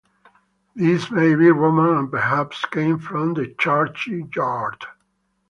These 0.75 1.11
may 1.11 1.35
be 1.35 1.51
Roman 1.51 1.95
and 1.95 2.09
perhaps 2.11 2.65
came 2.65 2.97
from 2.97 3.35
the 3.35 3.53
churchyard. 3.59 4.83